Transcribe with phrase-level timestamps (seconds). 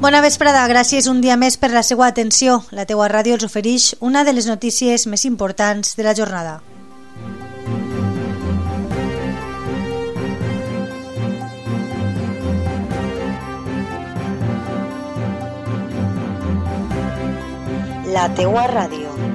[0.00, 2.54] Bona vesprada, gràcies un dia més per la seva atenció.
[2.72, 6.62] La teua ràdio els ofereix una de les notícies més importants de la jornada.
[18.16, 19.29] La teua ràdio.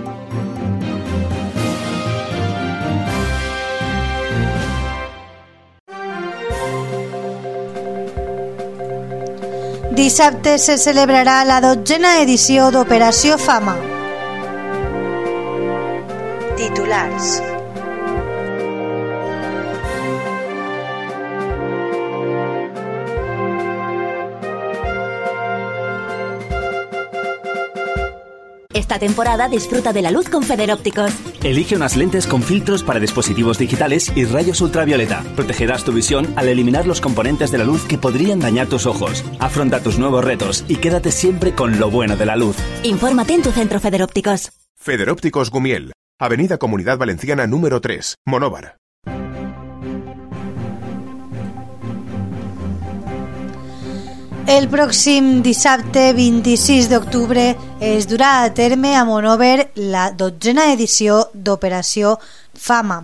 [9.95, 13.77] Dissabte se celebrarà la dotzena edició d'Operació Fama.
[16.59, 17.55] Titulars.
[28.75, 31.09] Esta temporada disfruta de la luz con Federópticos.
[31.41, 35.23] Elige unas lentes con filtros para dispositivos digitales y rayos ultravioleta.
[35.34, 39.23] Protegerás tu visión al eliminar los componentes de la luz que podrían dañar tus ojos.
[39.39, 42.57] Afronta tus nuevos retos y quédate siempre con lo bueno de la luz.
[42.84, 44.51] Infórmate en tu centro Federópticos.
[44.76, 48.76] Federópticos Gumiel, Avenida Comunidad Valenciana número 3, Monóvar.
[54.48, 57.46] El pròxim dissabte 26 d'octubre
[57.82, 62.12] es durà a terme a Monover la dotzena edició d'Operació
[62.54, 62.99] Fama.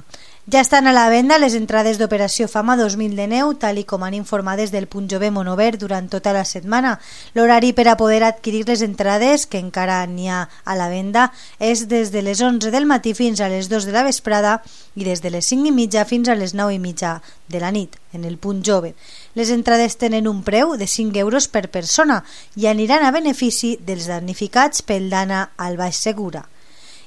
[0.50, 4.72] Ja estan a la venda les entrades d'Operació Fama 2019, tal i com han informades
[4.73, 6.95] del Punt Jove Monover durant tota la setmana.
[7.38, 11.28] L'horari per a poder adquirir les entrades, que encara n'hi ha a la venda,
[11.59, 14.56] és des de les 11 del matí fins a les 2 de la vesprada
[14.97, 17.69] i des de les 5 i mitja fins a les 9 i mitja de la
[17.69, 18.95] nit, en el Punt Jove.
[19.38, 22.23] Les entrades tenen un preu de 5 euros per persona
[22.58, 26.47] i aniran a benefici dels damnificats pel Dana al Baix Segura.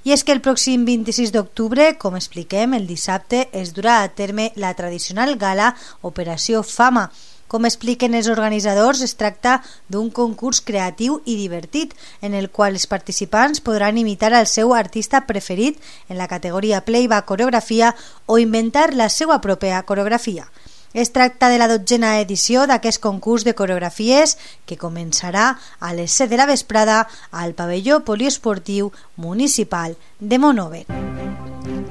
[0.05, 4.50] I és que el pròxim 26 d'octubre, com expliquem, el dissabte es durà a terme
[4.61, 5.70] la tradicional gala
[6.05, 7.06] Operació Fama.
[7.48, 9.55] Com expliquen els organitzadors, es tracta
[9.88, 15.24] d'un concurs creatiu i divertit, en el qual els participants podran imitar el seu artista
[15.24, 15.80] preferit
[16.11, 17.95] en la categoria Playback Coreografia
[18.27, 20.45] o inventar la seva pròpia coreografia.
[20.94, 25.46] Es tracta de la dotzena edició d'aquest concurs de coreografies que començarà
[25.82, 27.00] a les 7 de la vesprada
[27.32, 30.84] al pavelló poliesportiu municipal de Monover.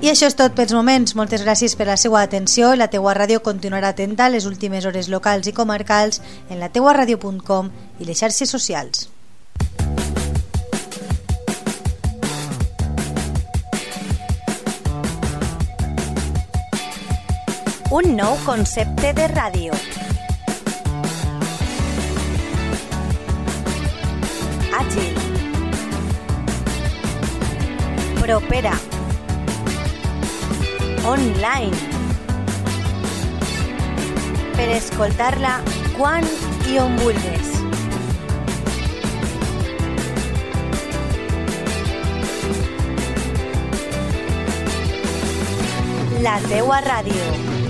[0.04, 1.18] I això és tot pels moments.
[1.20, 4.88] Moltes gràcies per la seva atenció i la teua ràdio continuarà atenta a les últimes
[4.88, 9.10] hores locals i comarcals en la teuaradio.com i les xarxes socials.
[17.94, 19.76] Un nou concepte de ràdio.
[24.80, 25.20] Àgil.
[28.18, 28.74] Propera.
[31.06, 31.78] Online.
[34.58, 35.60] Per escoltar-la
[35.94, 36.26] quan
[36.74, 36.98] i on.
[46.26, 47.63] La teua ràdio.